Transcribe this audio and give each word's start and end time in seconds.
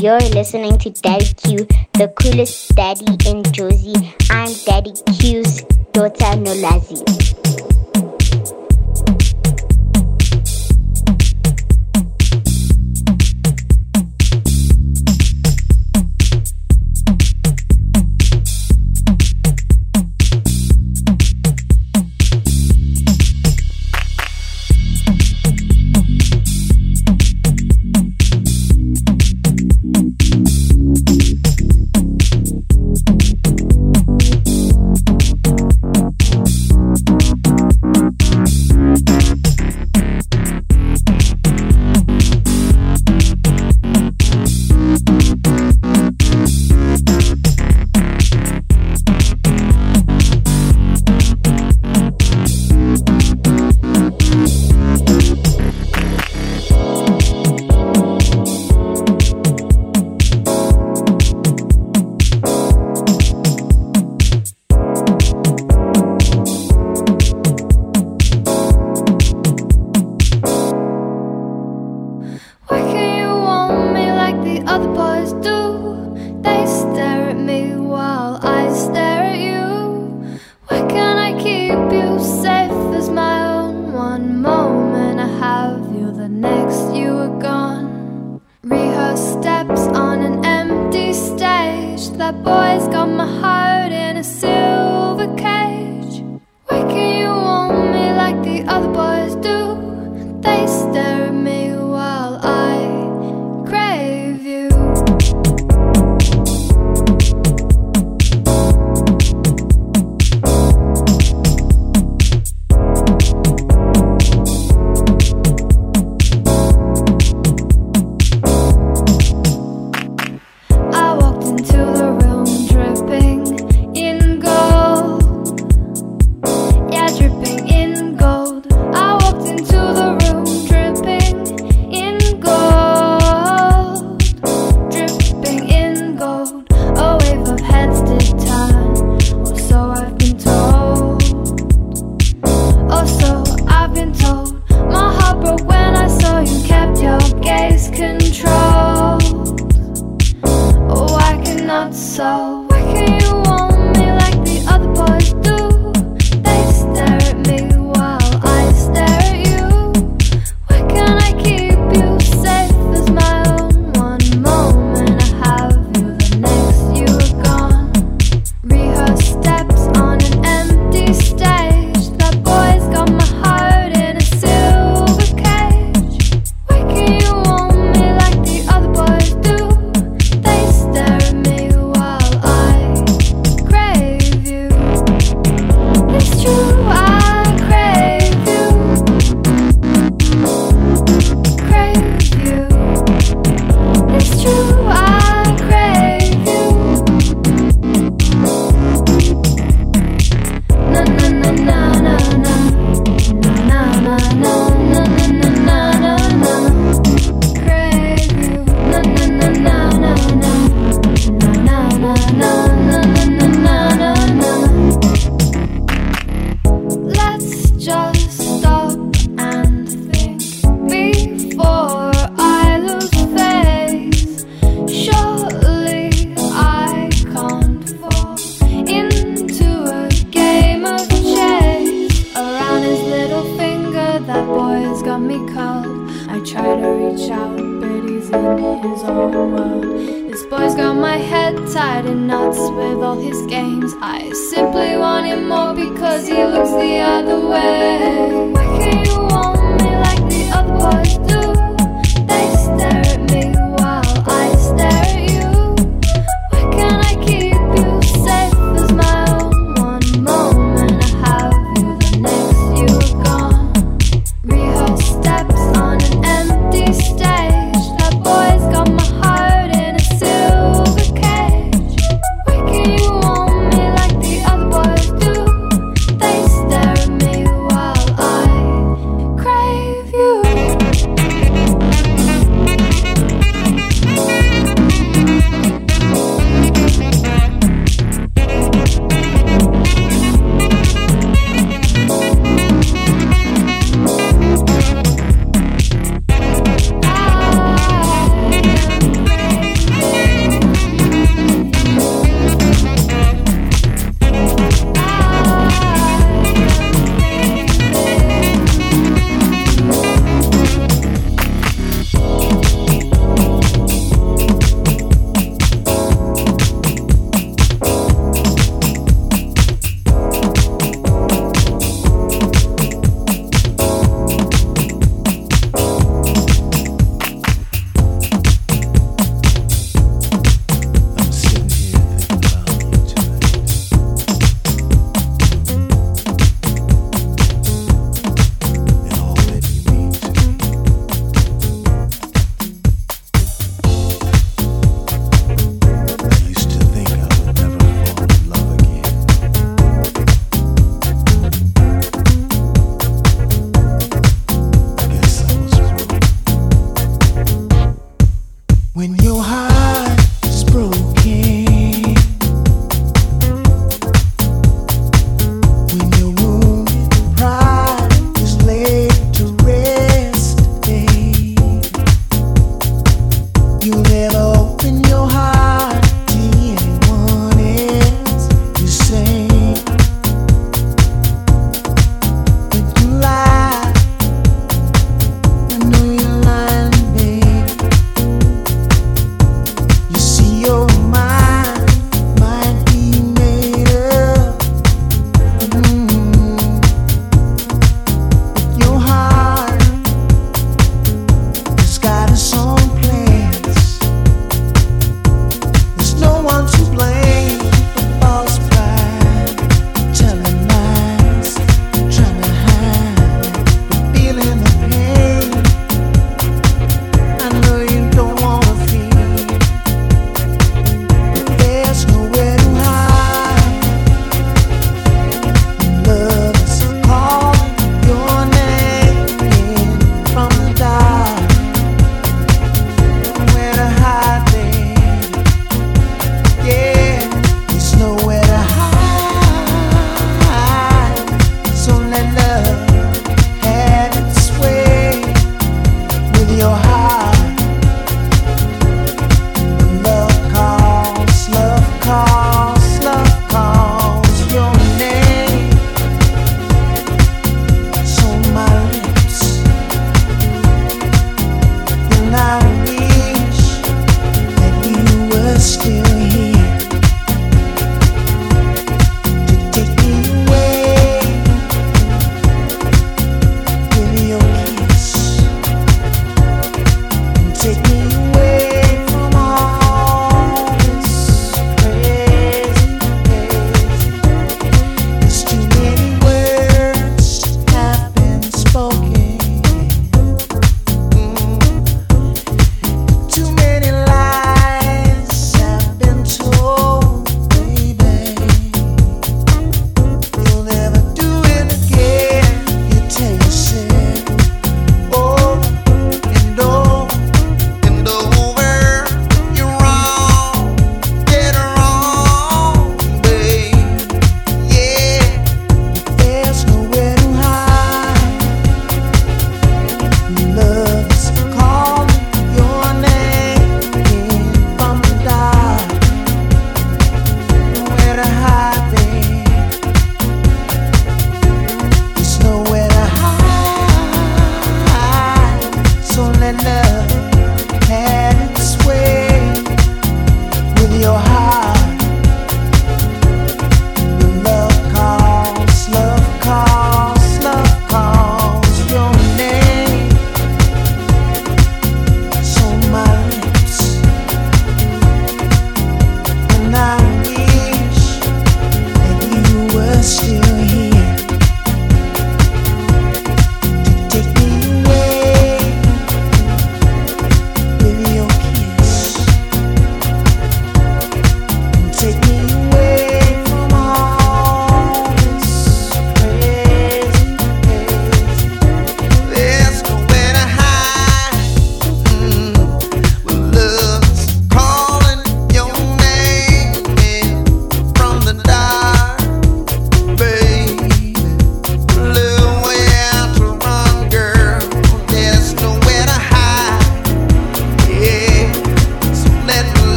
You're 0.00 0.20
listening 0.20 0.78
to 0.78 0.90
Daddycue, 0.90 1.66
the 1.94 2.06
coolest 2.20 2.72
daddy 2.76 3.04
in 3.28 3.42
Jozi. 3.42 3.96
I'm 4.30 4.54
Daddy 4.64 4.92
Q's 5.18 5.62
daughter 5.92 6.38
Nolazi. 6.38 7.37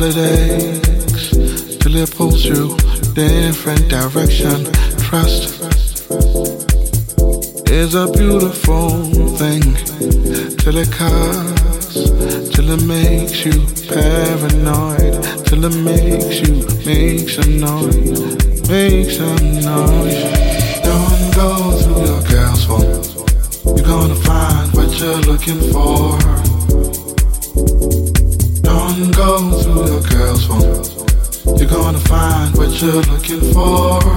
Till 0.00 0.08
it 0.08 0.16
aches, 0.16 1.30
till 1.76 1.96
it 1.96 2.10
pulls 2.16 2.42
you 2.46 2.74
different 3.12 3.86
direction. 3.90 4.64
Trust 4.96 5.60
is 7.68 7.94
a 7.94 8.10
beautiful 8.10 8.88
thing 9.36 9.60
till 10.56 10.78
it 10.78 10.90
cuts, 10.90 12.08
till 12.54 12.70
it 12.70 12.82
makes 12.86 13.44
you 13.44 13.52
paranoid, 13.88 15.22
till 15.44 15.64
it 15.66 15.76
makes 15.84 16.40
you 16.40 16.54
makes 16.86 17.36
a 17.36 17.46
noise, 17.50 18.70
makes 18.70 19.18
a 19.18 19.34
noise. 19.60 20.22
Don't 20.82 21.34
go 21.34 21.76
through 21.82 22.06
your 22.06 22.56
phone. 22.66 23.76
You're 23.76 23.86
gonna 23.86 24.14
find 24.14 24.72
what 24.72 24.98
you're 24.98 25.20
looking 25.30 25.60
for. 25.72 26.39
You're 32.82 33.02
looking 33.02 33.40
for. 33.52 34.09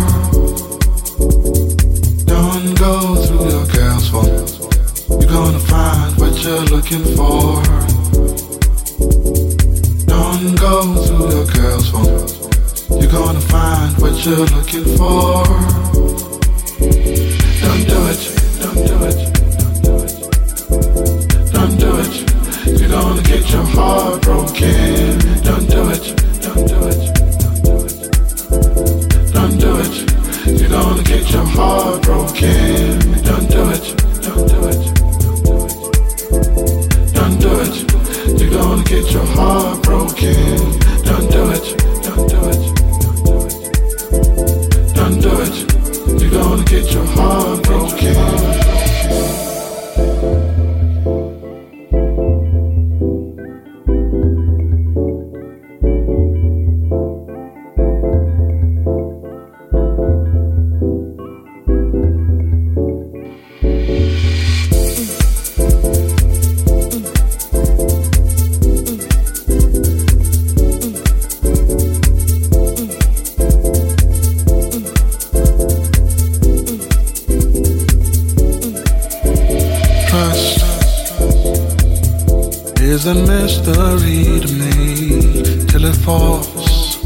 Is 83.04 83.08
a 83.08 83.15
mystery 83.15 84.39
to 84.39 84.49
me. 84.54 85.65
Till 85.67 85.85
it 85.85 85.95
falls, 86.06 87.01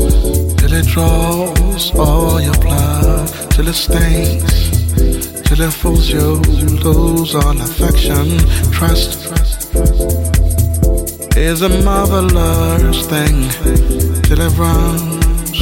till 0.59 0.73
it 0.73 0.85
draws 0.85 1.95
all 1.95 2.39
your 2.39 2.57
blood, 2.59 3.27
till 3.51 3.67
it 3.67 3.73
stains, 3.73 4.69
till 5.47 5.61
it 5.61 5.73
fools 5.73 6.09
you, 6.09 6.35
lose 6.85 7.33
all 7.33 7.59
affection, 7.59 8.27
trust 8.71 9.25
is 11.35 11.61
a 11.63 11.69
marvelous 11.83 13.07
thing. 13.07 13.49
Till 14.27 14.41
it 14.41 14.53
runs, 14.57 15.57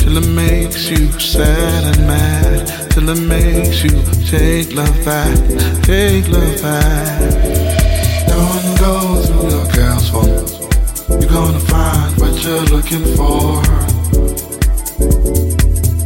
till 0.00 0.16
it 0.16 0.28
makes 0.28 0.90
you 0.90 1.10
sad 1.20 1.84
and 1.84 2.06
mad, 2.06 2.90
till 2.92 3.08
it 3.10 3.20
makes 3.20 3.84
you 3.84 3.96
take 4.24 4.74
love 4.74 5.04
back, 5.04 5.36
take 5.82 6.28
love 6.28 6.62
back. 6.62 7.76
Don't 8.28 8.78
go 8.78 9.22
through 9.22 9.35
girl's 9.76 10.08
phone. 10.08 11.20
You're 11.20 11.30
gonna 11.30 11.60
find 11.60 12.18
what 12.20 12.34
you're 12.42 12.66
looking 12.74 13.04
for. 13.16 13.62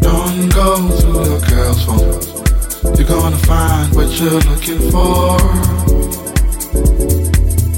Don't 0.06 0.48
go 0.60 0.68
through 0.98 1.24
your 1.30 1.40
girl's 1.50 1.82
phone. 1.86 2.96
You're 2.96 3.10
gonna 3.14 3.42
find 3.50 3.94
what 3.94 4.10
you're 4.18 4.42
looking 4.50 4.82
for. 4.90 5.38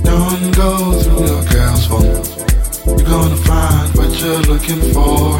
Don't 0.08 0.44
go 0.62 0.70
through 1.02 1.26
your 1.32 1.44
girl's 1.52 1.84
phone. 1.90 2.14
You're 2.96 3.10
gonna 3.14 3.36
find 3.48 3.94
what 3.98 4.10
you're 4.20 4.44
looking 4.52 4.82
for. 4.94 5.38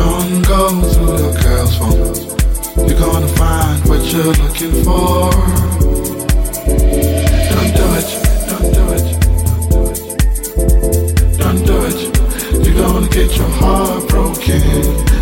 Don't 0.00 0.42
go 0.52 0.62
through 0.92 1.18
your 1.22 1.34
girl's 1.44 1.74
phone. 1.78 2.88
You're 2.88 2.98
gonna 2.98 3.28
find 3.40 3.88
what 3.88 4.02
you're 4.12 4.34
looking 4.42 4.74
for. 4.82 5.71
Get 13.28 13.36
your 13.36 13.48
heart 13.50 14.08
broken. 14.08 15.21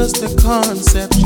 just 0.00 0.22
a 0.22 0.34
concept. 0.40 1.19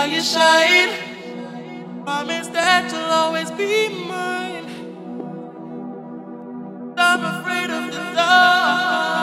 how 0.00 0.06
you 0.06 0.22
shine. 0.22 0.90
Promise 2.04 2.48
that 2.48 2.90
you'll 2.90 3.12
always 3.22 3.50
be 3.50 3.88
mine. 4.08 4.64
I'm 6.96 7.22
afraid 7.34 7.68
of 7.68 7.84
the 7.92 8.04
dark. 8.16 9.20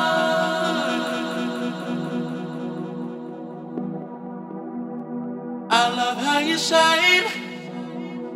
I 5.72 5.84
love 6.00 6.18
how 6.18 6.40
you 6.50 6.58
shine. 6.60 7.26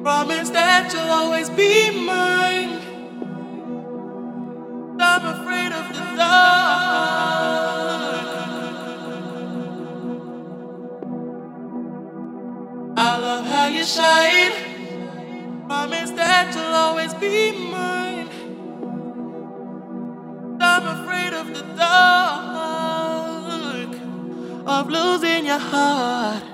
Promise 0.02 0.50
that 0.50 0.92
you'll 0.94 1.14
always 1.22 1.50
be 1.52 1.92
mine. 2.08 2.71
shine. 13.96 14.54
Promise 15.68 16.12
that 16.12 16.56
you'll 16.56 16.76
always 16.86 17.14
be 17.16 17.52
mine. 17.70 18.30
I'm 20.62 20.86
afraid 20.98 21.34
of 21.34 21.48
the 21.54 21.64
dark, 21.76 23.12
of 24.66 24.90
losing 24.90 25.46
your 25.46 25.60
heart. 25.60 26.51